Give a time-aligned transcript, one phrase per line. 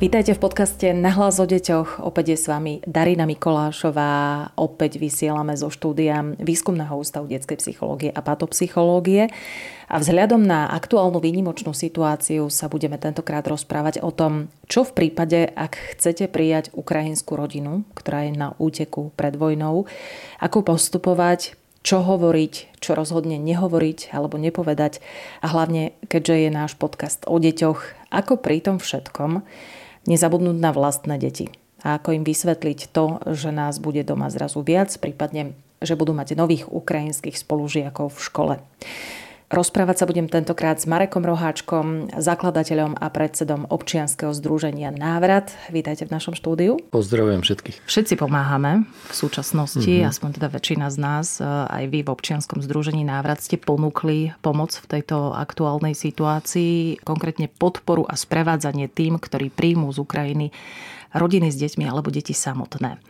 [0.00, 2.00] Vítajte v podcaste Nahlas o deťoch.
[2.00, 4.48] Opäť je s vami Darina Mikolášová.
[4.56, 9.28] Opäť vysielame zo štúdia Výskumného ústavu detskej psychológie a patopsychológie.
[9.92, 15.52] A vzhľadom na aktuálnu výnimočnú situáciu sa budeme tentokrát rozprávať o tom, čo v prípade,
[15.52, 19.84] ak chcete prijať ukrajinskú rodinu, ktorá je na úteku pred vojnou,
[20.40, 25.04] ako postupovať, čo hovoriť, čo rozhodne nehovoriť alebo nepovedať
[25.44, 29.44] a hlavne, keďže je náš podcast o deťoch, ako pri tom všetkom
[30.08, 31.50] nezabudnúť na vlastné deti
[31.80, 36.36] a ako im vysvetliť to, že nás bude doma zrazu viac, prípadne, že budú mať
[36.36, 38.54] nových ukrajinských spolužiakov v škole.
[39.50, 45.50] Rozprávať sa budem tentokrát s Marekom Roháčkom, zakladateľom a predsedom občianskeho združenia Návrat.
[45.74, 46.78] Vítajte v našom štúdiu.
[46.94, 47.82] Pozdravujem všetkých.
[47.82, 50.06] Všetci pomáhame v súčasnosti, mm-hmm.
[50.06, 54.70] aspoň teda väčšina z nás, e, aj vy v občianskom združení Návrat ste ponúkli pomoc
[54.70, 60.46] v tejto aktuálnej situácii, konkrétne podporu a sprevádzanie tým, ktorí príjmú z Ukrajiny
[61.10, 63.02] rodiny s deťmi alebo deti samotné.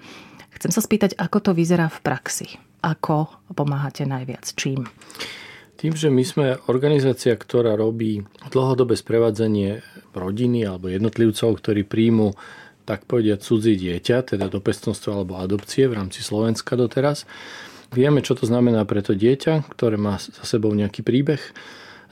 [0.57, 2.57] Chcem sa spýtať, ako to vyzerá v praxi.
[2.81, 4.49] Ako pomáhate najviac?
[4.57, 4.89] Čím?
[5.81, 8.21] Tým, že my sme organizácia, ktorá robí
[8.53, 9.81] dlhodobé sprevádzanie
[10.13, 12.37] rodiny alebo jednotlivcov, ktorí príjmu
[12.85, 17.25] tak povediať cudzí dieťa, teda do pestovstva alebo adopcie v rámci Slovenska doteraz.
[17.97, 21.41] Vieme, čo to znamená pre to dieťa, ktoré má za sebou nejaký príbeh,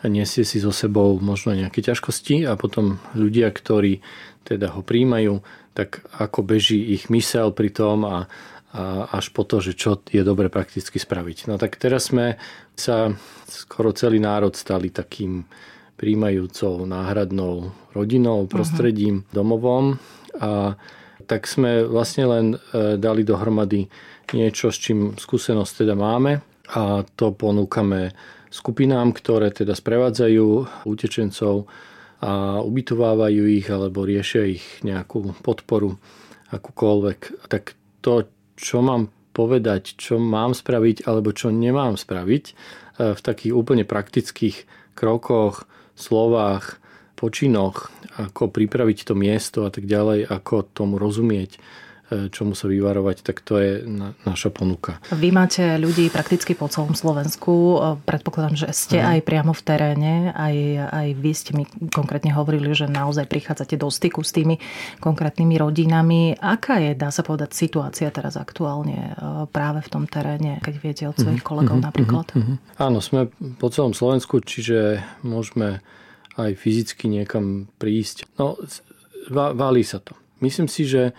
[0.09, 4.01] nesie si so sebou možno nejaké ťažkosti a potom ľudia, ktorí
[4.49, 5.45] teda ho príjmajú,
[5.77, 8.33] tak ako beží ich mysel pri tom a,
[8.69, 11.49] a až po to, že čo je dobre prakticky spraviť.
[11.49, 12.37] No tak teraz sme
[12.77, 13.17] sa
[13.49, 15.49] skoro celý národ stali takým
[15.99, 18.51] príjmajúcou náhradnou rodinou, mhm.
[18.53, 19.35] prostredím, uh-huh.
[19.35, 19.99] domovom
[20.39, 20.77] a
[21.29, 23.91] tak sme vlastne len e, dali dohromady
[24.33, 26.41] niečo, s čím skúsenosť teda máme
[26.73, 28.13] a to ponúkame
[28.49, 30.47] skupinám, ktoré teda sprevádzajú
[30.89, 31.69] utečencov
[32.19, 36.01] a ubytovávajú ich alebo riešia ich nejakú podporu
[36.51, 37.47] akúkoľvek.
[37.47, 38.27] Tak to,
[38.59, 42.53] čo mám povedať, čo mám spraviť alebo čo nemám spraviť e,
[43.15, 44.67] v takých úplne praktických
[44.99, 46.83] krokoch, slovách,
[47.15, 51.59] počinoch, ako pripraviť to miesto a tak ďalej, ako tomu rozumieť
[52.09, 54.97] čomu sa vyvarovať, tak to je na, naša ponuka.
[55.13, 57.53] Vy máte ľudí prakticky po celom Slovensku.
[57.53, 59.21] E, predpokladám, že ste Aha.
[59.21, 60.13] aj priamo v teréne.
[60.33, 60.57] Aj,
[60.89, 64.57] aj vy ste mi konkrétne hovorili, že naozaj prichádzate do styku s tými
[65.05, 66.33] konkrétnymi rodinami.
[66.41, 71.05] Aká je, dá sa povedať, situácia teraz aktuálne e, práve v tom teréne, keď viete
[71.05, 72.27] od svojich mhm, kolegov uh-huh, napríklad?
[72.33, 72.57] Uh-huh.
[72.81, 73.29] Áno, sme
[73.61, 75.85] po celom Slovensku, čiže môžeme
[76.41, 78.31] aj fyzicky niekam prísť.
[78.41, 78.57] No,
[79.29, 80.17] válí sa to.
[80.39, 81.13] Myslím si, že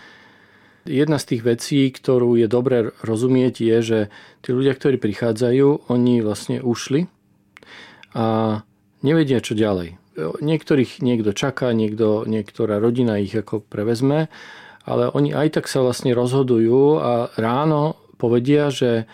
[0.88, 4.00] Jedna z tých vecí, ktorú je dobré rozumieť, je, že
[4.40, 7.12] tí ľudia, ktorí prichádzajú, oni vlastne ušli
[8.16, 8.60] a
[9.04, 10.00] nevedia, čo ďalej.
[10.20, 14.28] Niektorých niekto čaká, niekto, niektorá rodina ich ako prevezme,
[14.84, 19.08] ale oni aj tak sa vlastne rozhodujú a ráno povedia, že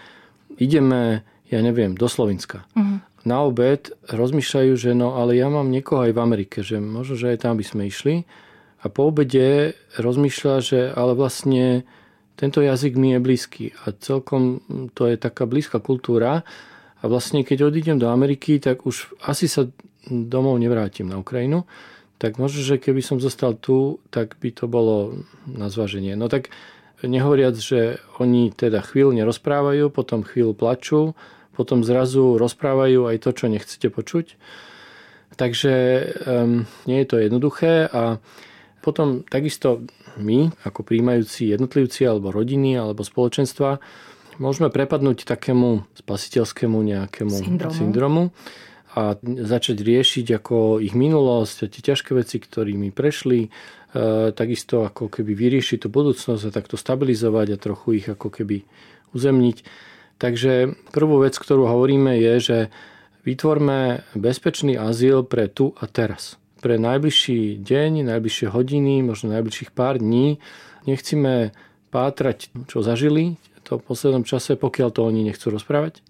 [0.57, 1.21] ideme,
[1.51, 2.65] ja neviem, do Slovenska.
[2.73, 3.03] Uh-huh.
[3.25, 7.35] Na obed rozmýšľajú, že no ale ja mám niekoho aj v Amerike, že možno, že
[7.35, 8.25] aj tam by sme išli
[8.85, 11.81] a po obede rozmýšľa, že ale vlastne
[12.37, 14.61] tento jazyk mi je blízky a celkom
[14.93, 16.45] to je taká blízka kultúra
[17.01, 19.65] a vlastne keď odídem do Ameriky, tak už asi sa
[20.05, 21.65] domov nevrátim na Ukrajinu,
[22.21, 26.13] tak možno, že keby som zostal tu, tak by to bolo na zváženie.
[26.13, 26.53] No tak
[27.01, 31.17] nehovoriac, že oni teda chvíľu nerozprávajú, potom chvíľu plačú,
[31.57, 34.37] potom zrazu rozprávajú aj to, čo nechcete počuť.
[35.35, 35.73] Takže
[36.23, 38.23] um, nie je to jednoduché a
[38.85, 39.81] potom takisto
[40.21, 43.81] my, ako príjmajúci jednotlivci alebo rodiny alebo spoločenstva,
[44.37, 48.23] môžeme prepadnúť takému spasiteľskému nejakému syndromu, syndromu
[48.95, 53.49] a začať riešiť ako ich minulosť tie ťažké veci, ktorými prešli, e,
[54.31, 58.63] takisto ako keby vyriešiť tú budúcnosť a takto stabilizovať a trochu ich ako keby
[59.11, 59.57] uzemniť.
[60.15, 62.57] Takže prvú vec, ktorú hovoríme, je, že
[63.27, 70.01] vytvorme bezpečný azyl pre tu a teraz pre najbližší deň, najbližšie hodiny, možno najbližších pár
[70.01, 70.41] dní.
[70.89, 71.53] Nechcíme
[71.93, 76.01] pátrať, čo zažili to v poslednom čase, pokiaľ to oni nechcú rozprávať.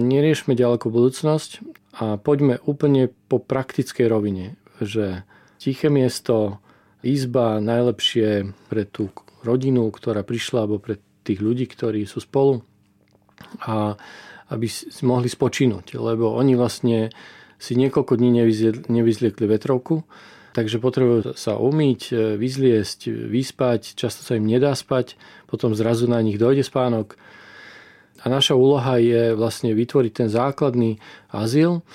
[0.00, 1.60] Neriešme ďaleko budúcnosť
[2.00, 5.28] a poďme úplne po praktickej rovine, že
[5.60, 6.56] tiché miesto,
[7.04, 9.12] izba najlepšie pre tú
[9.44, 12.64] rodinu, ktorá prišla, alebo pre tých ľudí, ktorí sú spolu
[13.60, 13.92] a
[14.48, 17.12] aby si mohli spočínuť, lebo oni vlastne
[17.58, 18.30] si niekoľko dní
[18.88, 20.06] nevyzliekli vetrovku,
[20.54, 25.18] takže potrebujú sa umýť, e, vyzliesť, vyspať, často sa im nedá spať,
[25.50, 27.18] potom zrazu na nich dojde spánok.
[28.18, 30.98] A naša úloha je vlastne vytvoriť ten základný
[31.30, 31.86] azyl,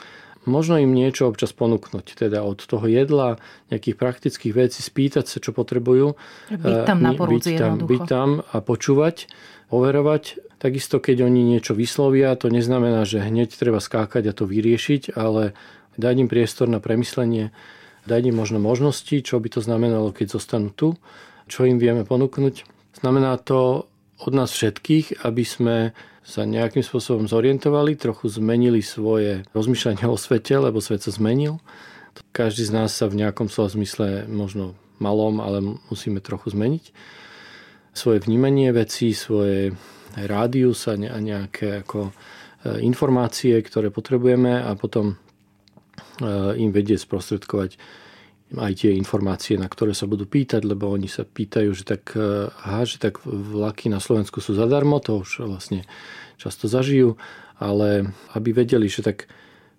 [0.48, 3.40] možno im niečo občas ponúknuť, teda od toho jedla,
[3.72, 6.16] nejakých praktických vecí, spýtať sa, čo potrebujú.
[6.52, 9.28] Byť tam na byť tam, byť tam a počúvať,
[9.74, 10.38] overovať.
[10.62, 15.58] Takisto, keď oni niečo vyslovia, to neznamená, že hneď treba skákať a to vyriešiť, ale
[15.98, 17.50] dať im priestor na premyslenie,
[18.06, 20.96] dať im možno možnosti, čo by to znamenalo, keď zostanú tu,
[21.50, 22.70] čo im vieme ponúknuť.
[23.02, 23.90] Znamená to
[24.22, 25.78] od nás všetkých, aby sme
[26.24, 31.60] sa nejakým spôsobom zorientovali, trochu zmenili svoje rozmýšľanie o svete, lebo svet sa zmenil.
[32.32, 35.60] Každý z nás sa v nejakom slova zmysle možno malom, ale
[35.92, 36.96] musíme trochu zmeniť
[37.94, 39.72] svoje vnímanie vecí, svoje
[40.18, 42.12] rádius a nejaké ako e,
[42.86, 45.16] informácie, ktoré potrebujeme a potom e,
[46.58, 47.78] im vedieť sprostredkovať
[48.54, 52.50] aj tie informácie, na ktoré sa budú pýtať, lebo oni sa pýtajú, že tak, e,
[52.50, 55.86] aha, že tak vlaky na Slovensku sú zadarmo, to už vlastne
[56.38, 57.18] často zažijú,
[57.58, 59.30] ale aby vedeli, že tak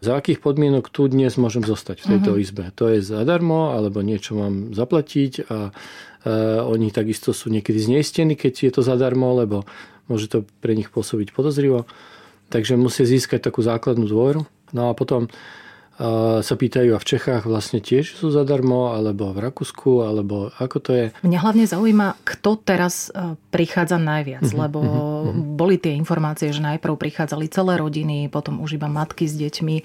[0.05, 2.45] za akých podmienok tu dnes môžem zostať v tejto uh-huh.
[2.45, 2.69] izbe.
[2.77, 8.69] To je zadarmo, alebo niečo mám zaplatiť a uh, oni takisto sú niekedy zneistení, keď
[8.69, 9.65] je to zadarmo, lebo
[10.13, 11.89] môže to pre nich pôsobiť podozrivo.
[12.53, 14.45] Takže musia získať takú základnú dôveru.
[14.77, 15.33] No a potom
[16.43, 20.91] sa pýtajú a v Čechách vlastne tiež sú zadarmo, alebo v Rakúsku, alebo ako to
[20.91, 21.07] je.
[21.23, 25.55] Mňa hlavne zaujíma, kto teraz e, prichádza najviac, uh-huh, lebo uh-huh.
[25.55, 29.83] boli tie informácie, že najprv prichádzali celé rodiny, potom už iba matky s deťmi, e,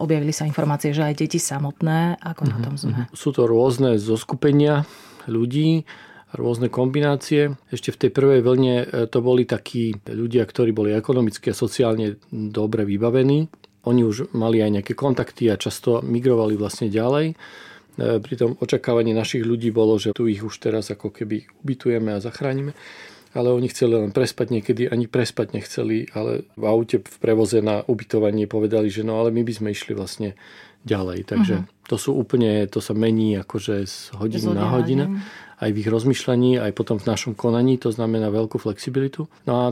[0.00, 3.04] objavili sa informácie, že aj deti samotné, ako uh-huh, na tom sme.
[3.04, 3.12] Uh-huh.
[3.12, 4.88] Sú to rôzne zoskupenia
[5.28, 5.84] ľudí,
[6.32, 7.60] rôzne kombinácie.
[7.68, 12.16] Ešte v tej prvej vlne e, to boli takí ľudia, ktorí boli ekonomicky a sociálne
[12.32, 17.32] dobre vybavení oni už mali aj nejaké kontakty a často migrovali vlastne ďalej.
[17.32, 17.34] E,
[18.18, 22.22] pri tom očakávaní našich ľudí bolo, že tu ich už teraz ako keby ubytujeme a
[22.22, 22.74] zachránime
[23.36, 27.84] ale oni chceli len prespať, niekedy ani prespať nechceli, ale v aute v prevoze na
[27.84, 30.32] ubytovanie povedali, že no ale my by sme išli vlastne
[30.88, 31.28] ďalej.
[31.28, 31.86] Takže uh-huh.
[31.92, 35.04] to sú úplne, to sa mení akože z hodiny na hodinu
[35.56, 39.24] aj v ich rozmýšľaní, aj potom v našom konaní, to znamená veľkú flexibilitu.
[39.48, 39.66] No a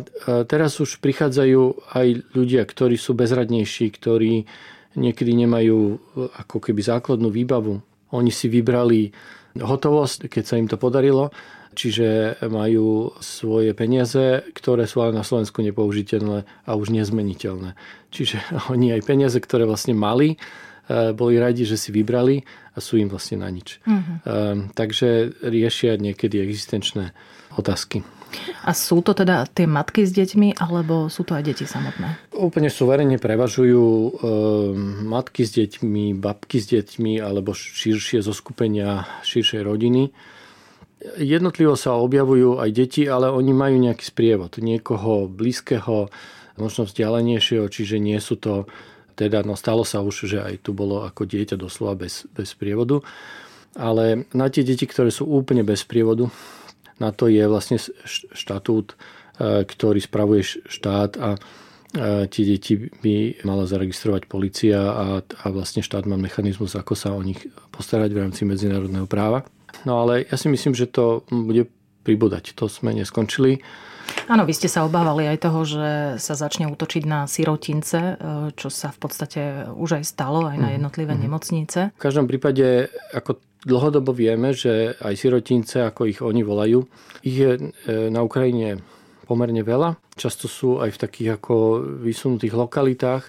[0.48, 4.48] teraz už prichádzajú aj ľudia, ktorí sú bezradnejší, ktorí
[4.96, 5.96] niekedy nemajú e,
[6.40, 7.84] ako keby základnú výbavu.
[8.16, 9.12] Oni si vybrali
[9.58, 11.34] hotovosť, keď sa im to podarilo,
[11.74, 17.74] čiže majú svoje peniaze, ktoré sú ale na Slovensku nepoužiteľné a už nezmeniteľné.
[18.14, 18.40] Čiže
[18.72, 20.38] oni aj peniaze, ktoré vlastne mali,
[20.86, 23.78] e, boli radi, že si vybrali a sú im vlastne na nič.
[23.86, 24.66] Uh-huh.
[24.74, 27.14] Takže riešia niekedy existenčné
[27.54, 28.02] otázky.
[28.64, 32.34] A sú to teda tie matky s deťmi, alebo sú to aj deti samotné?
[32.34, 34.10] Úplne suverene prevažujú e,
[35.06, 40.10] matky s deťmi, babky s deťmi, alebo širšie zoskupenia širšej rodiny.
[41.20, 44.56] Jednotlivo sa objavujú aj deti, ale oni majú nejaký sprievod.
[44.56, 46.08] Niekoho blízkeho,
[46.56, 48.64] možno vzdialenejšieho, čiže nie sú to
[49.14, 53.00] teda no stalo sa už, že aj tu bolo ako dieťa doslova bez, bez prievodu.
[53.74, 56.30] Ale na tie deti, ktoré sú úplne bez prievodu,
[57.02, 57.78] na to je vlastne
[58.34, 61.38] štatút, e, ktorý spravuje štát a e,
[62.30, 67.22] tie deti by mala zaregistrovať policia a, a vlastne štát má mechanizmus, ako sa o
[67.22, 67.42] nich
[67.74, 69.42] postarať v rámci medzinárodného práva.
[69.82, 71.66] No ale ja si myslím, že to bude
[72.06, 72.54] pribúdať.
[72.60, 73.58] To sme neskončili.
[74.28, 75.88] Áno, vy ste sa obávali aj toho, že
[76.20, 78.20] sa začne útočiť na sirotince,
[78.56, 79.40] čo sa v podstate
[79.74, 81.24] už aj stalo, aj na mhm, jednotlivé mm-hmm.
[81.28, 81.80] nemocnice.
[81.96, 86.84] V každom prípade, ako dlhodobo vieme, že aj sirotince, ako ich oni volajú,
[87.24, 87.60] ich je e,
[88.12, 88.84] na Ukrajine
[89.24, 89.96] pomerne veľa.
[90.20, 93.24] Často sú aj v takých ako vysunutých lokalitách.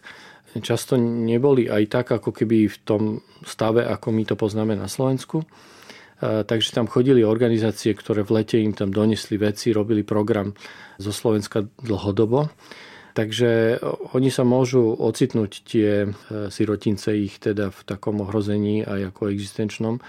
[0.59, 3.03] Často neboli aj tak, ako keby v tom
[3.43, 5.43] stave, ako my to poznáme na Slovensku.
[6.25, 10.57] Takže tam chodili organizácie, ktoré v lete im tam donesli veci, robili program
[10.97, 12.49] zo Slovenska dlhodobo.
[13.15, 13.79] Takže
[14.11, 16.07] oni sa môžu ocitnúť tie e,
[16.51, 20.03] sirotince ich teda v takom ohrození aj ako existenčnom,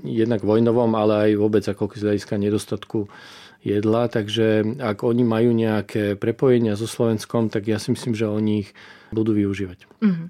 [0.00, 3.12] jednak vojnovom, ale aj vôbec ako z hľadiska nedostatku
[3.60, 4.08] jedla.
[4.08, 8.70] Takže ak oni majú nejaké prepojenia so Slovenskom, tak ja si myslím, že oni ich
[9.12, 9.78] budú využívať.
[10.00, 10.28] Mm-hmm.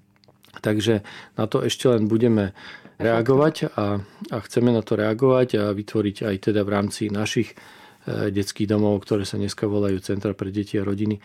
[0.61, 1.05] Takže
[1.37, 2.57] na to ešte len budeme
[2.97, 4.01] reagovať a,
[4.33, 9.05] a chceme na to reagovať a vytvoriť aj teda v rámci našich e, detských domov,
[9.05, 11.23] ktoré sa dneska volajú Centra pre deti a rodiny, e,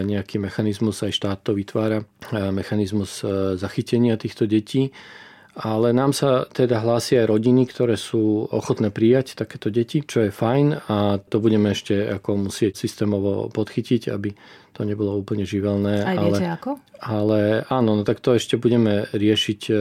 [0.00, 2.04] nejaký mechanizmus, aj štát to vytvára, e,
[2.56, 3.20] mechanizmus
[3.60, 4.96] zachytenia týchto detí
[5.52, 10.32] ale nám sa teda hlásia aj rodiny, ktoré sú ochotné prijať takéto deti, čo je
[10.32, 14.32] fajn a to budeme ešte ako musieť systémovo podchytiť, aby
[14.72, 16.00] to nebolo úplne živelné.
[16.08, 16.70] Aj viete ale, ako?
[17.04, 19.60] Ale áno, no tak to ešte budeme riešiť.
[19.68, 19.74] E,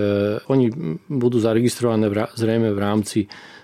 [0.51, 0.67] oni
[1.07, 3.19] budú zaregistrované v, zrejme v rámci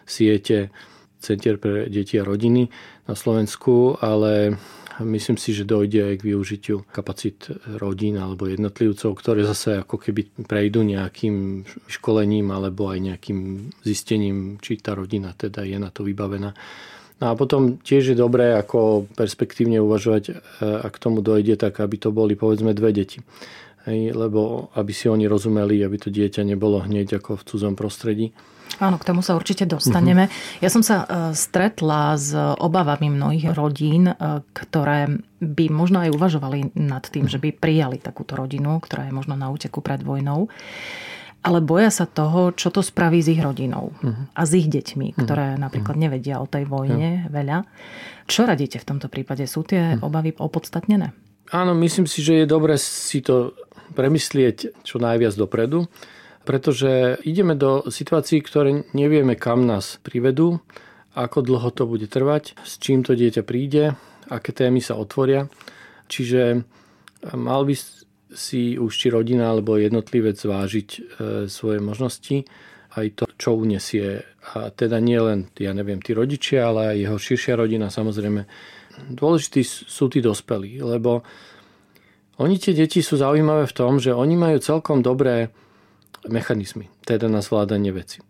[0.08, 0.72] siete
[1.20, 2.72] Centier pre deti a rodiny
[3.10, 4.56] na Slovensku, ale
[5.04, 10.46] myslím si, že dojde aj k využitiu kapacít rodín alebo jednotlivcov, ktoré zase ako keby
[10.46, 16.54] prejdú nejakým školením alebo aj nejakým zistením, či tá rodina teda je na to vybavená.
[17.18, 21.82] No a potom tiež je dobré ako perspektívne uvažovať, e, ak k tomu dojde, tak
[21.82, 23.18] aby to boli povedzme dve deti.
[23.90, 28.36] Hej, lebo aby si oni rozumeli, aby to dieťa nebolo hneď ako v cudzom prostredí.
[28.78, 30.30] Áno, k tomu sa určite dostaneme.
[30.30, 30.64] Uh-huh.
[30.64, 34.16] Ja som sa e, stretla s obavami mnohých rodín, e,
[34.54, 39.34] ktoré by možno aj uvažovali nad tým, že by prijali takúto rodinu, ktorá je možno
[39.34, 40.50] na úteku pred vojnou
[41.48, 44.36] ale boja sa toho, čo to spraví s ich rodinou uh-huh.
[44.36, 45.64] a s ich deťmi, ktoré uh-huh.
[45.64, 47.32] napríklad nevedia o tej vojne uh-huh.
[47.32, 47.58] veľa.
[48.28, 49.48] Čo radíte v tomto prípade?
[49.48, 50.04] Sú tie uh-huh.
[50.04, 51.16] obavy opodstatnené?
[51.56, 53.56] Áno, myslím si, že je dobré si to
[53.96, 55.88] premyslieť čo najviac dopredu,
[56.48, 60.64] pretože ideme do situácií, ktoré nevieme, kam nás privedú,
[61.12, 64.00] ako dlho to bude trvať, s čím to dieťa príde,
[64.32, 65.52] aké témy sa otvoria.
[66.08, 66.64] Čiže
[67.36, 67.76] mal by
[68.32, 71.00] si už či rodina alebo jednotlivec zvážiť e,
[71.52, 72.48] svoje možnosti,
[72.96, 74.24] aj to, čo unesie.
[74.56, 78.48] A teda nie len, ja neviem, tí rodičia, ale aj jeho širšia rodina samozrejme.
[79.12, 81.28] Dôležití sú tí dospelí, lebo
[82.40, 85.52] oni tie deti sú zaujímavé v tom, že oni majú celkom dobré
[86.26, 88.26] mechanizmy, teda na zvládanie veci.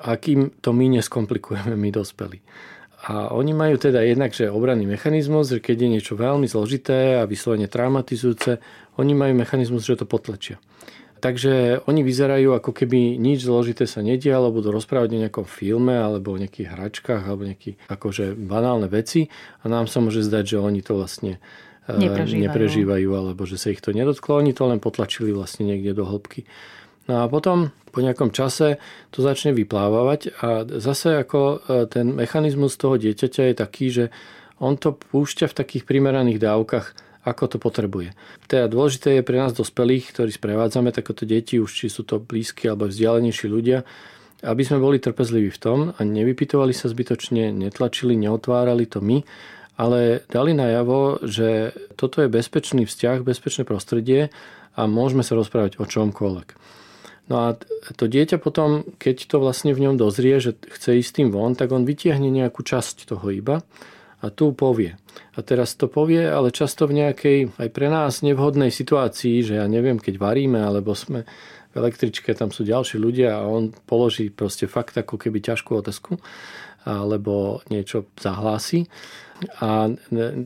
[0.00, 2.40] Akým to my neskomplikujeme, my dospelí.
[3.08, 7.30] A oni majú teda jednak, že obranný mechanizmus, že keď je niečo veľmi zložité a
[7.30, 8.58] vyslovene traumatizujúce,
[8.98, 10.58] oni majú mechanizmus, že to potlačia.
[11.18, 15.98] Takže oni vyzerajú ako keby nič zložité sa nedia, alebo budú rozprávať o nejakom filme,
[15.98, 19.26] alebo o nejakých hračkách, alebo nejaké akože banálne veci
[19.62, 21.42] a nám sa môže zdať, že oni to vlastne
[21.90, 22.44] neprežívajú.
[22.46, 26.46] neprežívajú, alebo že sa ich to nedotklo, oni to len potlačili vlastne niekde do hĺbky.
[27.08, 28.76] No a potom po nejakom čase
[29.08, 31.56] to začne vyplávať a zase ako e,
[31.88, 34.04] ten mechanizmus toho dieťaťa je taký, že
[34.60, 36.86] on to púšťa v takých primeraných dávkach,
[37.24, 38.12] ako to potrebuje.
[38.44, 42.68] Teda dôležité je pre nás dospelých, ktorí sprevádzame takéto deti, už či sú to blízki
[42.68, 43.82] alebo vzdialenejší ľudia,
[44.44, 49.24] aby sme boli trpezliví v tom a nevypitovali sa zbytočne, netlačili, neotvárali to my,
[49.78, 54.30] ale dali najavo, že toto je bezpečný vzťah, bezpečné prostredie
[54.74, 56.48] a môžeme sa rozprávať o čomkoľvek.
[57.28, 57.48] No a
[57.96, 61.72] to dieťa potom, keď to vlastne v ňom dozrie, že chce ísť tým von, tak
[61.76, 63.60] on vytiahne nejakú časť toho iba
[64.18, 64.96] a tu povie.
[65.36, 69.66] A teraz to povie, ale často v nejakej aj pre nás nevhodnej situácii, že ja
[69.68, 71.28] neviem, keď varíme, alebo sme
[71.68, 76.16] v električke, tam sú ďalší ľudia a on položí proste fakt ako keby ťažkú otázku
[76.88, 78.88] alebo niečo zahlási
[79.60, 79.92] a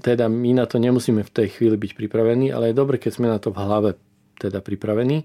[0.03, 3.29] teda my na to nemusíme v tej chvíli byť pripravení, ale je dobre, keď sme
[3.31, 3.91] na to v hlave
[4.37, 5.25] teda pripravení.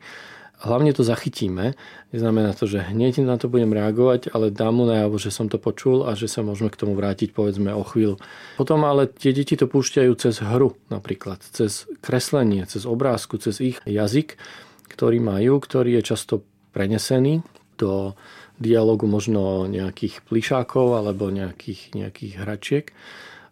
[0.58, 1.78] Hlavne to zachytíme.
[2.10, 5.62] Neznamená to, že hneď na to budem reagovať, ale dám mu najavo, že som to
[5.62, 8.18] počul a že sa môžeme k tomu vrátiť povedzme o chvíľu.
[8.58, 13.78] Potom ale tie deti to púšťajú cez hru napríklad, cez kreslenie, cez obrázku, cez ich
[13.86, 14.42] jazyk,
[14.90, 16.42] ktorý majú, ktorý je často
[16.74, 17.46] prenesený
[17.78, 18.18] do
[18.58, 22.86] dialogu možno nejakých plišákov alebo nejakých, nejakých hračiek.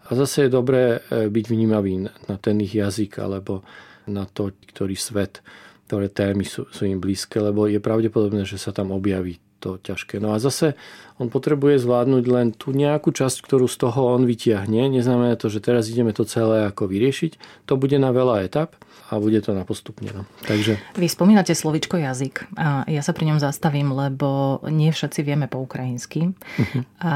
[0.09, 3.61] A zase je dobré e, byť vnímavý na ten ich jazyk alebo
[4.09, 5.45] na to, ktorý svet,
[5.85, 10.21] ktoré témy sú, sú im blízke, lebo je pravdepodobné, že sa tam objaví to ťažké.
[10.21, 10.77] No a zase
[11.17, 14.93] on potrebuje zvládnuť len tú nejakú časť, ktorú z toho on vytiahne.
[14.93, 17.65] Neznamená to, že teraz ideme to celé ako vyriešiť.
[17.65, 20.09] To bude na veľa etap a bude to na postupne.
[20.09, 20.25] No.
[20.49, 20.81] Takže...
[20.97, 25.61] Vy spomínate slovičko jazyk a ja sa pri ňom zastavím, lebo nie všetci vieme po
[25.61, 26.81] ukrajinsky uh-huh.
[27.05, 27.15] a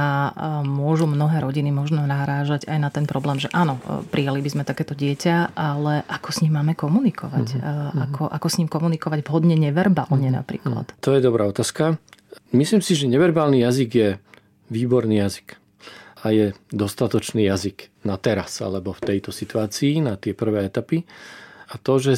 [0.61, 3.81] môžu mnohé rodiny možno narážať aj na ten problém, že áno,
[4.13, 7.47] prijali by sme takéto dieťa, ale ako s ním máme komunikovať?
[7.57, 8.05] Uh-huh.
[8.05, 10.39] Ako, ako s ním komunikovať vhodne neverbálne uh-huh.
[10.45, 10.93] napríklad?
[11.01, 11.97] To je dobrá otázka.
[12.53, 14.09] Myslím si, že neverbálny jazyk je
[14.69, 15.57] výborný jazyk
[16.21, 21.07] a je dostatočný jazyk na teraz alebo v tejto situácii, na tie prvé etapy.
[21.69, 22.17] A to, že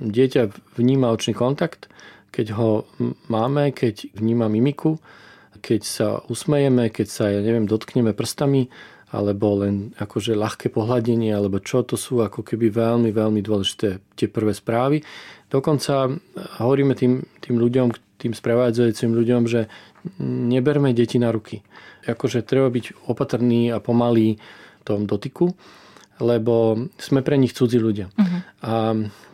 [0.00, 1.88] dieťa vníma očný kontakt,
[2.32, 2.84] keď ho
[3.28, 5.00] máme, keď vníma mimiku,
[5.60, 8.68] keď sa usmejeme, keď sa, ja neviem, dotkneme prstami,
[9.14, 14.28] alebo len akože ľahké pohľadenie, alebo čo, to sú ako keby veľmi, veľmi dôležité tie
[14.28, 15.00] prvé správy.
[15.46, 16.10] Dokonca
[16.60, 19.70] hovoríme tým, tým ľuďom, tým sprevádzajúcim ľuďom, že
[20.26, 21.62] neberme deti na ruky.
[22.04, 25.54] Akože treba byť opatrný a pomalý v tom dotyku,
[26.20, 28.08] lebo sme pre nich cudzí ľudia.
[28.12, 28.40] Uh-huh.
[28.64, 28.72] A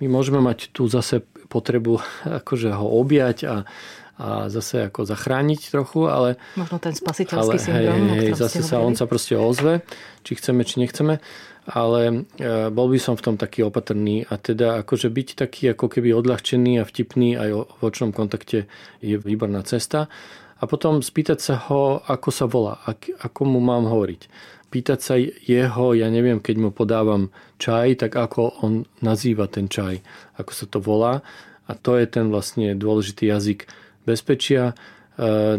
[0.03, 2.01] my môžeme mať tu zase potrebu
[2.43, 3.57] akože ho objať a,
[4.19, 6.41] a zase ako zachrániť trochu, ale...
[6.59, 8.01] Možno ten spasiteľský ale, syndrom.
[8.17, 9.85] Hej, hej, zase sa on sa proste ozve,
[10.27, 11.23] či chceme, či nechceme
[11.62, 15.87] ale e, bol by som v tom taký opatrný a teda akože byť taký ako
[15.87, 18.67] keby odľahčený a vtipný aj v očnom kontakte
[18.99, 20.11] je výborná cesta.
[20.62, 24.23] A potom spýtať sa ho, ako sa volá, ako mu mám hovoriť.
[24.73, 27.29] Pýtať sa jeho, ja neviem, keď mu podávam
[27.61, 30.00] čaj, tak ako on nazýva ten čaj,
[30.41, 31.21] ako sa to volá.
[31.69, 33.69] A to je ten vlastne dôležitý jazyk
[34.09, 34.75] bezpečia, e,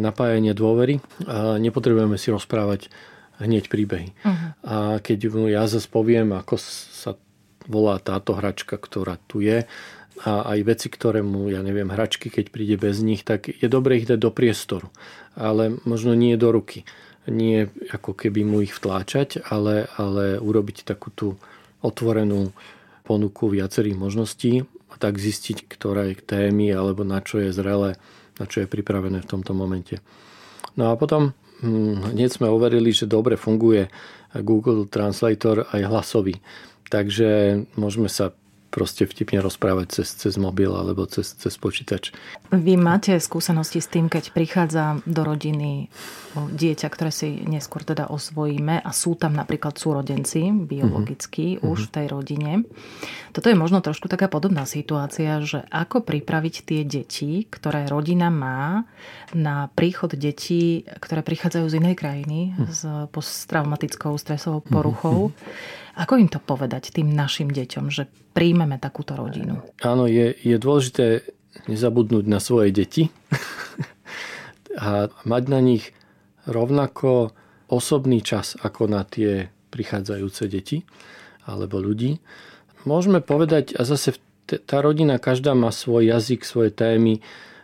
[0.01, 0.97] napájania dôvery.
[1.29, 2.89] A nepotrebujeme si rozprávať
[3.37, 4.17] hneď príbehy.
[4.25, 4.49] Uh-huh.
[4.65, 7.13] A keď mu ja zase poviem, ako sa
[7.69, 9.63] volá táto hračka, ktorá tu je,
[10.23, 13.97] a aj veci, ktoré mu, ja neviem, hračky, keď príde bez nich, tak je dobre
[13.97, 14.93] ich dať do priestoru.
[15.33, 16.85] Ale možno nie do ruky
[17.27, 21.27] nie ako keby mu ich vtláčať, ale, ale urobiť takú tú
[21.83, 22.51] otvorenú
[23.03, 27.99] ponuku viacerých možností a tak zistiť, ktorá je témy alebo na čo je zrelé,
[28.39, 29.99] na čo je pripravené v tomto momente.
[30.79, 33.91] No a potom hm, hneď sme overili, že dobre funguje
[34.41, 36.41] Google Translator aj hlasový.
[36.89, 38.33] Takže môžeme sa
[38.73, 42.09] proste vtipne rozprávať cez, cez mobil alebo cez, cez počítač.
[42.49, 45.93] Vy máte skúsenosti s tým, keď prichádza do rodiny
[46.33, 51.69] dieťa, ktoré si neskôr teda osvojíme a sú tam napríklad súrodenci biologickí uh-huh.
[51.69, 52.51] už v tej rodine.
[53.29, 58.89] Toto je možno trošku taká podobná situácia, že ako pripraviť tie deti, ktoré rodina má
[59.37, 62.65] na príchod detí, ktoré prichádzajú z inej krajiny uh-huh.
[62.73, 62.81] s
[63.13, 65.29] posttraumatickou stresovou poruchou.
[65.29, 69.61] Uh-huh ako im to povedať tým našim deťom, že príjmeme takúto rodinu?
[69.85, 71.21] Áno, je, je dôležité
[71.69, 73.13] nezabudnúť na svoje deti
[74.77, 75.93] a mať na nich
[76.49, 77.37] rovnako
[77.69, 80.81] osobný čas ako na tie prichádzajúce deti
[81.45, 82.17] alebo ľudí.
[82.83, 87.23] Môžeme povedať, a zase tá rodina, každá má svoj jazyk, svoje témy,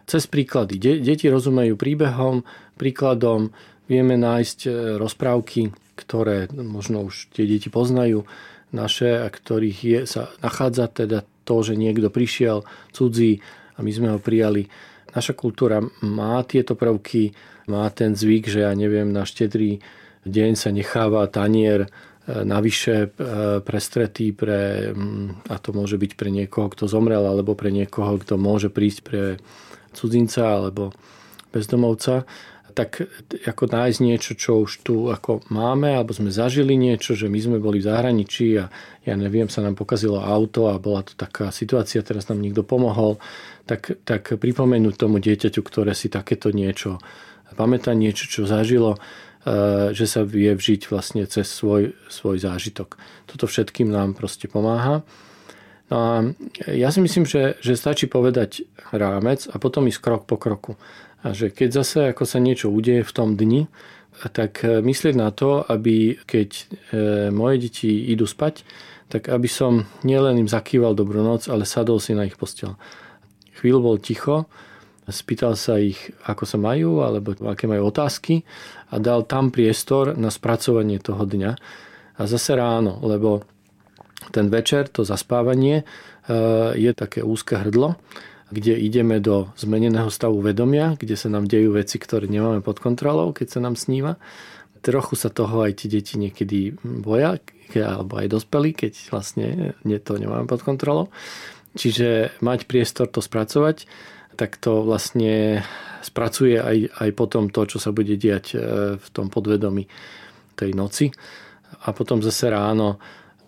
[0.10, 0.80] cez príklady.
[0.80, 2.42] Deti rozumejú príbehom,
[2.80, 3.54] príkladom,
[3.86, 8.24] vieme nájsť e, rozprávky, ktoré možno už tie deti poznajú
[8.72, 12.64] naše a ktorých je, sa nachádza teda to, že niekto prišiel
[12.94, 13.42] cudzí
[13.76, 14.70] a my sme ho prijali.
[15.12, 17.34] Naša kultúra má tieto prvky,
[17.66, 19.82] má ten zvyk, že ja neviem, na štedrý
[20.30, 21.90] deň sa necháva tanier e,
[22.46, 23.08] navyše e,
[23.66, 28.38] prestretý pre, mm, a to môže byť pre niekoho, kto zomrel, alebo pre niekoho, kto
[28.38, 29.22] môže prísť pre
[29.98, 30.94] cudzinca alebo
[31.50, 32.30] bezdomovca
[32.80, 33.04] tak
[33.44, 37.58] ako nájsť niečo, čo už tu ako máme, alebo sme zažili niečo, že my sme
[37.60, 38.72] boli v zahraničí a
[39.04, 43.20] ja neviem, sa nám pokazilo auto a bola to taká situácia, teraz nám niekto pomohol,
[43.68, 47.04] tak, tak pripomenúť tomu dieťaťu, ktoré si takéto niečo
[47.60, 49.00] pamätá, niečo, čo zažilo, e,
[49.92, 52.96] že sa vie vžiť vlastne cez svoj, svoj zážitok.
[53.28, 55.04] Toto všetkým nám proste pomáha.
[55.92, 56.14] No a
[56.72, 58.64] ja si myslím, že, že stačí povedať
[58.96, 60.80] rámec a potom ísť krok po kroku.
[61.20, 63.68] A že keď zase ako sa niečo udeje v tom dni,
[64.28, 66.64] tak e, myslieť na to, aby keď e,
[67.32, 68.68] moje deti idú spať,
[69.08, 72.76] tak aby som nielen im zakýval dobrú noc, ale sadol si na ich postel.
[73.60, 74.48] Chvíľu bol ticho,
[75.10, 78.46] spýtal sa ich, ako sa majú, alebo aké majú otázky
[78.94, 81.52] a dal tam priestor na spracovanie toho dňa.
[82.20, 83.48] A zase ráno, lebo
[84.36, 85.84] ten večer, to zaspávanie, e,
[86.76, 87.96] je také úzke hrdlo
[88.50, 93.34] kde ideme do zmeneného stavu vedomia, kde sa nám dejú veci, ktoré nemáme pod kontrolou,
[93.34, 94.18] keď sa nám sníva.
[94.80, 97.38] Trochu sa toho aj tie deti niekedy boja,
[97.78, 101.14] alebo aj dospelí, keď vlastne to nemáme pod kontrolou.
[101.78, 103.86] Čiže mať priestor to spracovať,
[104.40, 105.62] tak to vlastne
[106.02, 108.58] spracuje aj, aj potom to, čo sa bude diať e,
[108.96, 109.84] v tom podvedomí
[110.56, 111.12] tej noci.
[111.86, 112.98] A potom zase ráno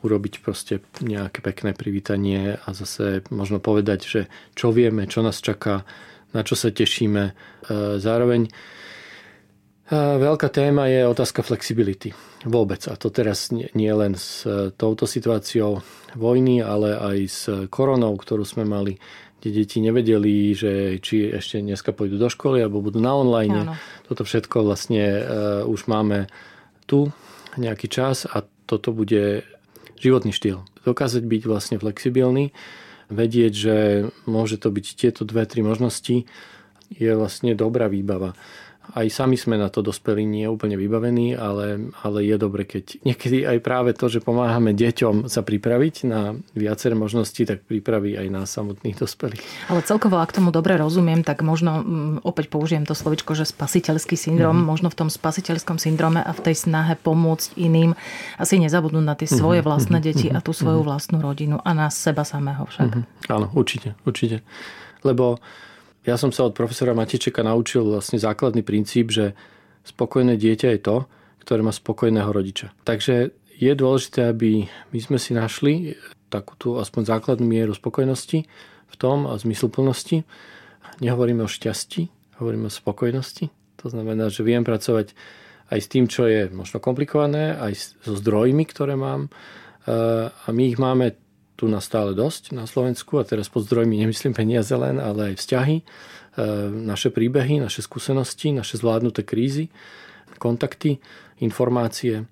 [0.02, 4.22] urobiť proste nejaké pekné privítanie a zase možno povedať, že
[4.58, 5.86] čo vieme, čo nás čaká,
[6.34, 7.24] na čo sa tešíme.
[7.30, 7.34] E,
[8.02, 8.52] zároveň e,
[9.96, 12.12] veľká téma je otázka flexibility.
[12.42, 12.82] Vôbec.
[12.90, 15.86] A to teraz nie, len s e, touto situáciou
[16.18, 18.98] vojny, ale aj s koronou, ktorú sme mali,
[19.38, 23.58] kde deti nevedeli, že či ešte dneska pôjdu do školy alebo budú na online.
[23.70, 23.74] Áno.
[24.10, 25.04] Toto všetko vlastne
[25.66, 26.30] už máme
[26.86, 27.10] tu
[27.58, 29.44] nejaký čas a toto bude
[30.02, 30.66] životný štýl.
[30.84, 32.52] Dokázať byť vlastne flexibilný,
[33.14, 33.76] vedieť, že
[34.26, 36.26] môže to byť tieto dve, tri možnosti,
[36.92, 38.36] je vlastne dobrá výbava
[38.92, 43.48] aj sami sme na to dospeli nie úplne vybavení, ale, ale je dobre, keď niekedy
[43.48, 48.52] aj práve to, že pomáhame deťom sa pripraviť na viaceré možnosti, tak pripraví aj nás
[48.52, 49.44] samotných dospelých.
[49.72, 54.20] Ale celkovo, ak tomu dobre rozumiem, tak možno mm, opäť použijem to slovičko, že spasiteľský
[54.20, 54.72] syndrom, mm-hmm.
[54.74, 57.96] možno v tom spasiteľskom syndrome a v tej snahe pomôcť iným
[58.36, 59.38] asi nezabudnúť na tie mhm.
[59.40, 60.16] svoje vlastné mm-hmm.
[60.20, 60.90] deti a tú svoju mm-hmm.
[60.90, 62.92] vlastnú rodinu a na seba samého však.
[62.92, 63.32] Mm-hmm.
[63.32, 64.44] Áno, určite, určite.
[65.02, 65.40] Lebo
[66.02, 69.38] ja som sa od profesora Matičeka naučil vlastne základný princíp, že
[69.86, 70.98] spokojné dieťa je to,
[71.42, 72.74] ktoré má spokojného rodiča.
[72.86, 75.98] Takže je dôležité, aby my sme si našli
[76.34, 78.46] takú tú aspoň základnú mieru spokojnosti
[78.90, 80.26] v tom a zmysluplnosti.
[81.02, 82.10] Nehovoríme o šťastí,
[82.42, 83.50] hovoríme o spokojnosti.
[83.82, 85.14] To znamená, že viem pracovať
[85.72, 89.30] aj s tým, čo je možno komplikované, aj so zdrojmi, ktoré mám.
[89.88, 91.18] A my ich máme
[91.62, 95.36] tu na stále dosť na Slovensku a teraz pod zdrojmi nemyslím peniaze len, ale aj
[95.38, 95.78] vzťahy,
[96.90, 99.70] naše príbehy, naše skúsenosti, naše zvládnuté krízy,
[100.42, 100.98] kontakty,
[101.44, 102.26] informácie,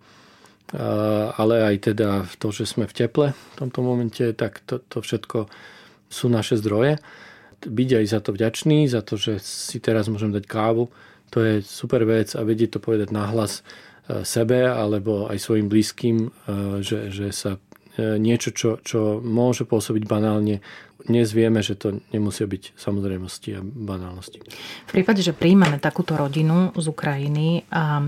[1.36, 5.52] ale aj teda to, že sme v teple v tomto momente, tak to, to všetko
[6.10, 6.98] sú naše zdroje.
[7.60, 10.90] Byť aj za to vďačný, za to, že si teraz môžem dať kávu,
[11.30, 16.18] to je super vec a vedieť to povedať nahlas e, sebe alebo aj svojim blízkym,
[16.26, 16.30] e,
[16.82, 17.60] že, že sa e,
[17.98, 20.62] niečo, čo, čo môže pôsobiť banálne,
[21.00, 24.44] dnes vieme, že to nemusia byť samozrejmosti a banálnosti.
[24.88, 28.04] V prípade, že príjmeme takúto rodinu z Ukrajiny a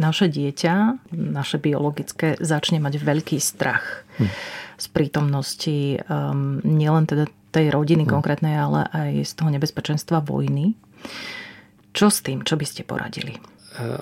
[0.00, 0.74] naše dieťa,
[1.14, 4.26] naše biologické, začne mať veľký strach hm.
[4.80, 8.10] z prítomnosti um, nielen teda tej rodiny hm.
[8.10, 10.74] konkrétnej, ale aj z toho nebezpečenstva vojny.
[11.94, 12.42] Čo s tým?
[12.42, 13.38] Čo by ste poradili?
[13.38, 13.40] E,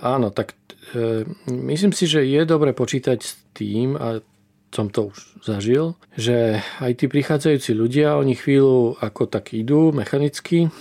[0.00, 0.56] áno, tak
[0.96, 4.24] e, myslím si, že je dobre počítať s tým, a
[4.72, 10.72] som to už zažil, že aj tí prichádzajúci ľudia, oni chvíľu ako tak idú mechanicky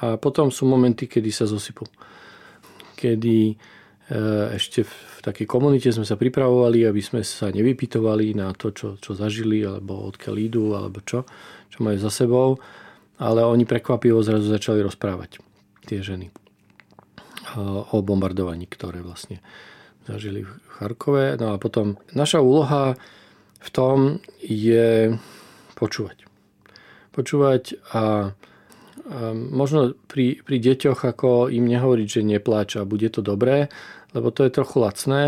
[0.00, 1.82] a potom sú momenty, kedy sa zosypú.
[2.94, 3.54] Kedy e,
[4.54, 9.18] ešte v takej komunite sme sa pripravovali, aby sme sa nevypytovali na to, čo, čo
[9.18, 11.26] zažili, alebo odkiaľ idú, alebo čo,
[11.68, 12.56] čo majú za sebou,
[13.18, 15.42] ale oni prekvapivo zrazu začali rozprávať,
[15.90, 16.30] tie ženy
[17.90, 19.42] o bombardovaní, ktoré vlastne
[20.06, 21.34] zažili v Charkove.
[21.34, 22.94] No a potom naša úloha
[23.60, 25.14] v tom je
[25.76, 26.24] počúvať.
[27.12, 28.02] Počúvať a, a
[29.34, 33.68] možno pri, pri deťoch ako im nehovoriť, že nepláč a bude to dobré,
[34.16, 35.22] lebo to je trochu lacné,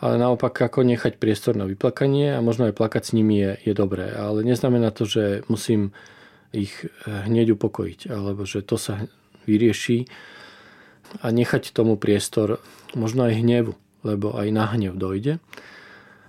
[0.00, 3.74] ale naopak ako nechať priestor na vyplakanie a možno aj plakať s nimi je, je
[3.76, 4.08] dobré.
[4.16, 5.92] Ale neznamená to, že musím
[6.56, 9.06] ich hneď upokojiť, alebo že to sa
[9.44, 10.08] vyrieši
[11.20, 12.62] a nechať tomu priestor
[12.96, 15.38] možno aj hnevu, lebo aj na hnev dojde.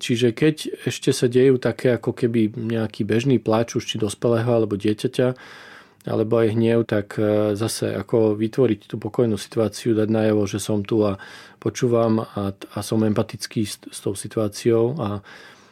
[0.02, 0.56] Čiže keď
[0.90, 5.38] ešte sa dejú také ako keby nejaký bežný pláč už či dospelého alebo dieťaťa,
[6.10, 10.82] alebo aj hnev, tak e, zase ako vytvoriť tú pokojnú situáciu, dať najavo, že som
[10.82, 11.22] tu a
[11.62, 15.22] počúvam a, a som empatický s, s tou situáciou a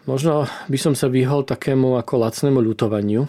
[0.06, 3.26] možno by som sa vyhol takému ako lacnému ľutovaniu,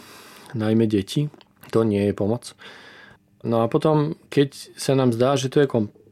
[0.53, 1.33] najmä deti.
[1.73, 2.53] To nie je pomoc.
[3.41, 5.71] No a potom, keď sa nám zdá, že to je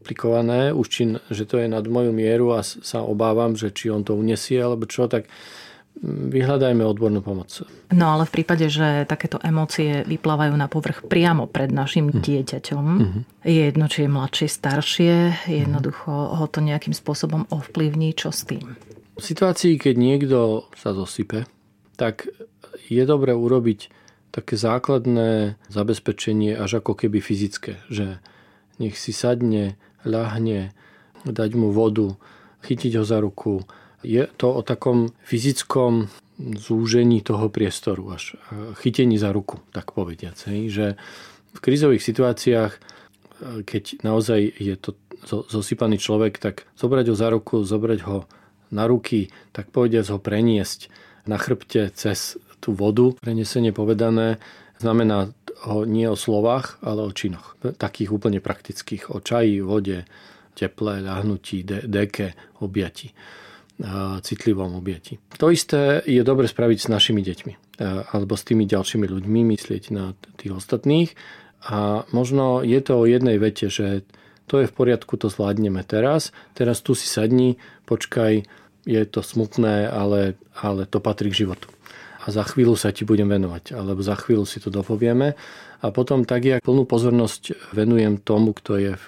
[0.08, 4.00] komplikované, už či, že to je nad moju mieru a sa obávam, že či on
[4.00, 5.28] to unesie alebo čo, tak
[6.00, 7.66] vyhľadajme odbornú pomoc.
[7.92, 12.22] No ale v prípade, že takéto emócie vyplávajú na povrch priamo pred našim mm.
[12.22, 13.22] dieťaťom, mm-hmm.
[13.44, 15.14] je jedno, či je mladšie, staršie,
[15.50, 18.78] jednoducho ho to nejakým spôsobom ovplyvní, čo s tým?
[19.18, 21.50] V situácii, keď niekto sa zosype,
[21.98, 22.30] tak
[22.86, 23.90] je dobre urobiť
[24.30, 28.22] také základné zabezpečenie až ako keby fyzické, že
[28.78, 29.74] nech si sadne,
[30.06, 30.74] ľahne,
[31.26, 32.14] dať mu vodu,
[32.66, 33.66] chytiť ho za ruku.
[34.06, 36.06] Je to o takom fyzickom
[36.38, 38.38] zúžení toho priestoru, až
[38.78, 40.38] chytení za ruku, tak povediac.
[40.46, 40.94] Že
[41.54, 42.72] v krizových situáciách,
[43.66, 44.94] keď naozaj je to
[45.26, 48.30] zosypaný človek, tak zobrať ho za ruku, zobrať ho
[48.70, 50.92] na ruky, tak povediac ho preniesť
[51.26, 54.38] na chrbte cez tú vodu, prenesenie povedané,
[54.78, 55.34] znamená
[55.66, 57.58] ho nie o slovách, ale o činoch.
[57.62, 59.10] Takých úplne praktických.
[59.10, 60.06] O čaji, vode,
[60.54, 63.10] teple, ľahnutí, de- deke, objati
[64.22, 65.18] citlivom objati.
[65.38, 67.78] To isté je dobre spraviť s našimi deťmi
[68.10, 71.14] alebo s tými ďalšími ľuďmi, myslieť na tých ostatných
[71.62, 74.02] a možno je to o jednej vete, že
[74.50, 78.42] to je v poriadku, to zvládneme teraz, teraz tu si sadni, počkaj,
[78.82, 81.70] je to smutné, ale, ale to patrí k životu
[82.28, 85.32] a za chvíľu sa ti budem venovať, alebo za chvíľu si to dopovieme.
[85.80, 89.06] A potom tak, jak plnú pozornosť venujem tomu, kto je v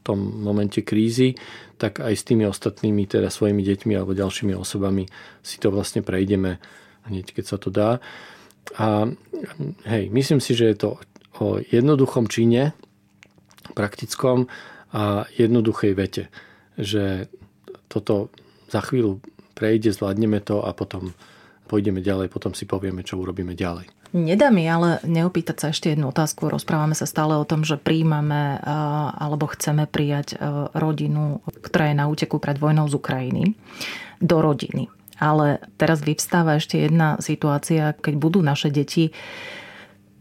[0.00, 1.36] tom momente krízy,
[1.76, 5.04] tak aj s tými ostatnými, teda svojimi deťmi alebo ďalšími osobami
[5.44, 6.56] si to vlastne prejdeme
[7.04, 8.00] hneď, keď sa to dá.
[8.80, 9.12] A
[9.84, 10.90] hej, myslím si, že je to
[11.36, 12.72] o jednoduchom čine,
[13.76, 14.48] praktickom
[14.96, 16.32] a jednoduchej vete,
[16.80, 17.28] že
[17.92, 18.32] toto
[18.72, 19.20] za chvíľu
[19.52, 21.12] prejde, zvládneme to a potom
[21.66, 23.88] pôjdeme ďalej, potom si povieme, čo urobíme ďalej.
[24.14, 26.46] Nedá mi ale neopýtať sa ešte jednu otázku.
[26.46, 28.62] Rozprávame sa stále o tom, že príjmame
[29.18, 30.38] alebo chceme prijať
[30.70, 33.58] rodinu, ktorá je na úteku pred vojnou z Ukrajiny,
[34.22, 34.86] do rodiny.
[35.18, 39.10] Ale teraz vyvstáva ešte jedna situácia, keď budú naše deti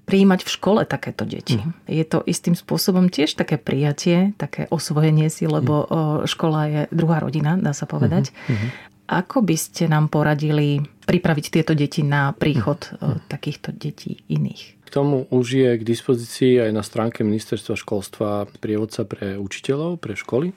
[0.03, 1.61] prijímať v škole takéto deti.
[1.61, 1.73] Mm.
[1.87, 6.27] Je to istým spôsobom tiež také prijatie, také osvojenie si, lebo mm.
[6.27, 8.33] škola je druhá rodina, dá sa povedať.
[8.33, 8.69] Mm-hmm.
[9.07, 13.27] Ako by ste nám poradili pripraviť tieto deti na príchod hm.
[13.27, 14.87] takýchto detí iných?
[14.87, 20.13] K tomu už je k dispozícii aj na stránke Ministerstva školstva prievodca pre učiteľov, pre
[20.13, 20.53] školy.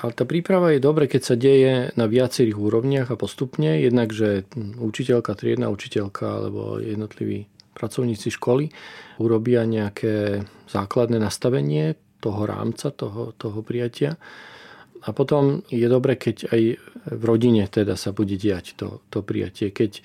[0.00, 3.78] Ale tá príprava je dobre, keď sa deje na viacerých úrovniach a postupne.
[3.84, 4.48] Jednak, že
[4.80, 8.72] učiteľka, triedna učiteľka alebo jednotliví pracovníci školy
[9.20, 14.20] urobia nejaké základné nastavenie toho rámca, toho, toho prijatia.
[15.00, 16.62] A potom je dobre, keď aj
[17.08, 19.72] v rodine teda sa bude diať to, to prijatie.
[19.72, 20.04] Keď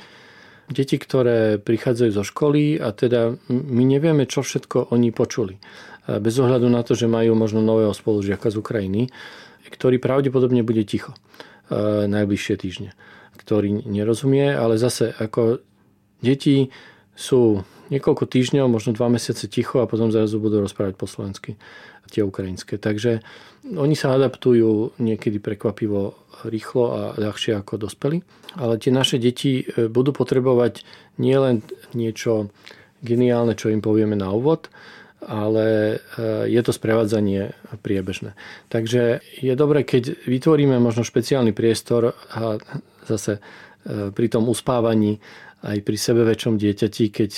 [0.71, 5.61] deti, ktoré prichádzajú zo školy a teda my nevieme, čo všetko oni počuli.
[6.05, 9.09] Bez ohľadu na to, že majú možno nového spolužiaka z Ukrajiny,
[9.65, 11.17] ktorý pravdepodobne bude ticho
[11.69, 12.93] e, najbližšie týždne,
[13.41, 15.65] ktorý nerozumie, ale zase ako
[16.21, 16.69] deti
[17.17, 21.57] sú niekoľko týždňov, možno dva mesiace ticho a potom zrazu budú rozprávať po slovensky
[22.09, 22.77] tie ukrajinské.
[22.77, 23.25] Takže
[23.65, 26.13] oni sa adaptujú niekedy prekvapivo
[26.45, 28.21] rýchlo a ľahšie ako dospeli.
[28.55, 30.85] Ale tie naše deti e, budú potrebovať
[31.17, 31.65] nielen
[31.97, 32.53] niečo
[33.01, 34.69] geniálne, čo im povieme na úvod,
[35.25, 38.37] ale e, je to sprevádzanie priebežné.
[38.69, 42.61] Takže je dobré, keď vytvoríme možno špeciálny priestor a
[43.09, 43.41] zase e,
[44.13, 45.17] pri tom uspávaní
[45.65, 47.31] aj pri sebe väčšom dieťati, keď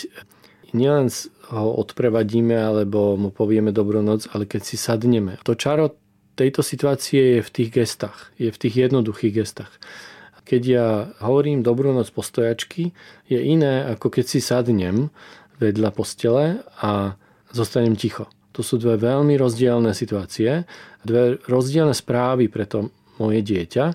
[0.75, 1.07] nielen
[1.53, 5.39] ho odprevadíme alebo mu povieme dobrú noc, ale keď si sadneme.
[5.47, 5.95] To čaro
[6.37, 9.73] tejto situácie je v tých gestách, je v tých jednoduchých gestách.
[10.47, 10.87] Keď ja
[11.19, 12.95] hovorím dobrú noc postojačky,
[13.27, 15.11] je iné ako keď si sadnem
[15.59, 17.19] vedľa postele a
[17.51, 18.31] zostanem ticho.
[18.55, 20.63] To sú dve veľmi rozdielne situácie,
[21.03, 23.85] dve rozdielne správy pre to moje dieťa,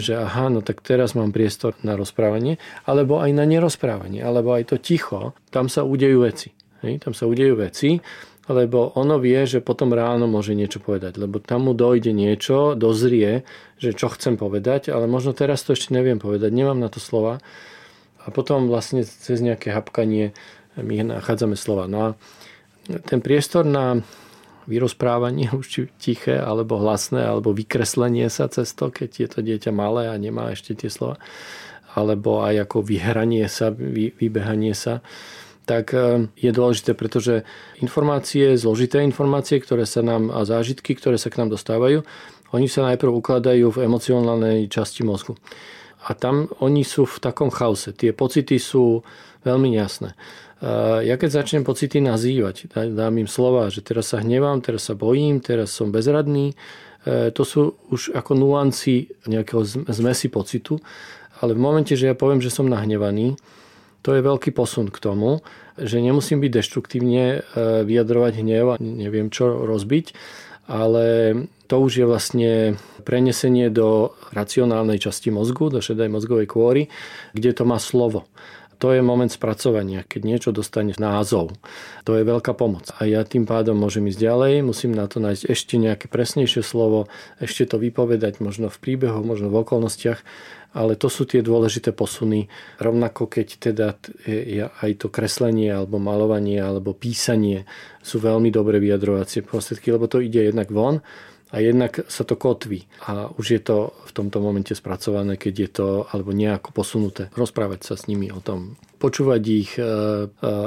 [0.00, 2.56] že aha, no tak teraz mám priestor na rozprávanie,
[2.88, 6.50] alebo aj na nerozprávanie, alebo aj to ticho, tam sa udejú veci.
[6.80, 8.00] Hej, tam sa udejú veci,
[8.48, 13.44] lebo ono vie, že potom ráno môže niečo povedať, lebo tam mu dojde niečo, dozrie,
[13.76, 17.38] že čo chcem povedať, ale možno teraz to ešte neviem povedať, nemám na to slova.
[18.20, 20.32] A potom vlastne cez nejaké hapkanie
[20.76, 21.88] my nachádzame slova.
[21.88, 22.08] No a
[23.06, 24.00] ten priestor na
[24.70, 29.74] vyrozprávanie, už či tiché, alebo hlasné, alebo vykreslenie sa cez to, keď je to dieťa
[29.74, 31.18] malé a nemá ešte tie slova,
[31.98, 35.02] alebo aj ako vyhranie sa, vy, vybehanie sa,
[35.66, 37.42] tak e, je dôležité, pretože
[37.82, 42.06] informácie, zložité informácie, ktoré sa nám a zážitky, ktoré sa k nám dostávajú,
[42.50, 45.38] oni sa najprv ukladajú v emocionálnej časti mozgu.
[46.08, 47.92] A tam oni sú v takom chaose.
[47.92, 49.04] Tie pocity sú
[49.44, 50.16] veľmi jasné.
[51.04, 55.40] Ja keď začnem pocity nazývať, dám im slova, že teraz sa hnevám, teraz sa bojím,
[55.40, 56.52] teraz som bezradný,
[57.08, 60.76] e, to sú už ako nuanci nejakého zmesi pocitu,
[61.40, 63.40] ale v momente, že ja poviem, že som nahnevaný,
[64.04, 65.40] to je veľký posun k tomu,
[65.80, 67.38] že nemusím byť deštruktívne e,
[67.88, 70.12] vyjadrovať hnev a neviem čo rozbiť,
[70.70, 71.34] ale
[71.66, 72.52] to už je vlastne
[73.02, 76.86] prenesenie do racionálnej časti mozgu, do šedej mozgovej kôry,
[77.34, 78.30] kde to má slovo
[78.80, 81.52] to je moment spracovania, keď niečo dostane názov.
[82.08, 82.88] To je veľká pomoc.
[82.96, 87.12] A ja tým pádom môžem ísť ďalej, musím na to nájsť ešte nejaké presnejšie slovo,
[87.36, 90.24] ešte to vypovedať možno v príbehu, možno v okolnostiach,
[90.72, 92.48] ale to sú tie dôležité posuny.
[92.80, 94.00] Rovnako keď teda
[94.80, 97.68] aj to kreslenie, alebo malovanie, alebo písanie
[98.00, 101.04] sú veľmi dobré vyjadrovacie prostriedky, lebo to ide jednak von
[101.50, 105.70] a jednak sa to kotví a už je to v tomto momente spracované, keď je
[105.70, 107.26] to alebo nejako posunuté.
[107.34, 109.88] Rozprávať sa s nimi o tom, počúvať ich, e, e,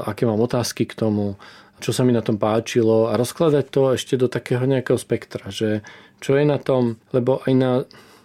[0.03, 1.39] aké mám otázky k tomu,
[1.79, 5.83] čo sa mi na tom páčilo a rozkladať to ešte do takého nejakého spektra, že
[6.23, 7.71] čo je na tom, lebo aj na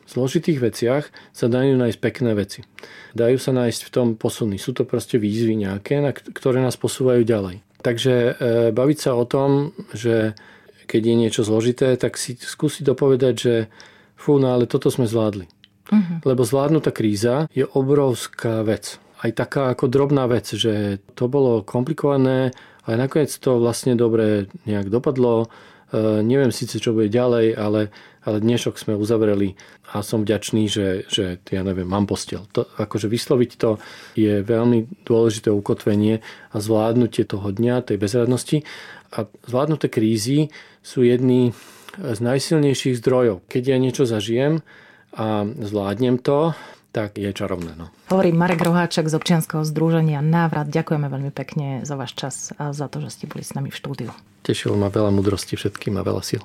[0.08, 2.64] zložitých veciach sa dajú nájsť pekné veci.
[3.12, 4.56] Dajú sa nájsť v tom posuny.
[4.56, 6.00] Sú to proste výzvy nejaké,
[6.32, 7.60] ktoré nás posúvajú ďalej.
[7.82, 8.32] Takže e,
[8.74, 10.34] baviť sa o tom, že
[10.88, 13.54] keď je niečo zložité, tak si skúsi dopovedať, že
[14.16, 15.44] fú, no ale toto sme zvládli.
[15.88, 16.16] Uh-huh.
[16.24, 18.96] Lebo zvládnutá kríza je obrovská vec.
[19.20, 22.56] Aj taká ako drobná vec, že to bolo komplikované,
[22.88, 25.48] ale nakoniec to vlastne dobre nejak dopadlo.
[25.92, 27.92] E, neviem síce, čo bude ďalej, ale,
[28.28, 29.56] ale dnešok sme uzavreli
[29.88, 32.44] a som vďačný, že, že ja neviem, mám postel.
[32.52, 33.80] To, akože vysloviť to
[34.20, 36.20] je veľmi dôležité ukotvenie
[36.52, 38.68] a zvládnutie toho dňa, tej bezradnosti.
[39.16, 40.52] A zvládnuté krízy
[40.84, 41.56] sú jedný
[41.96, 43.48] z najsilnejších zdrojov.
[43.48, 44.60] Keď ja niečo zažijem
[45.16, 46.52] a zvládnem to,
[46.92, 47.72] tak je čarovné.
[47.80, 47.88] No.
[48.12, 50.68] Hovorí Marek Roháček z občianskeho združenia Návrat.
[50.68, 53.76] Ďakujeme veľmi pekne za váš čas a za to, že ste boli s nami v
[53.76, 54.10] štúdiu.
[54.44, 56.44] Tešilo ma veľa mudrosti všetkým a veľa síl.